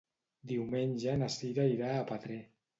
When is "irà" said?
1.77-1.95